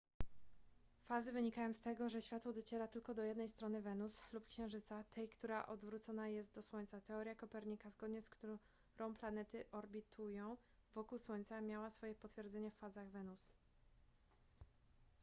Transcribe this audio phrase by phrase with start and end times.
[1.03, 5.29] fazy wynikają z tego że światło dociera tylko do jednej strony wenus lub księżyca tej
[5.29, 7.01] która odwrócona jest do słońca.
[7.01, 8.57] teoria kopernika zgodnie z którą
[9.19, 10.57] planety orbitują
[10.95, 13.39] wokół słońca miała swoje potwierdzenie w fazach wenus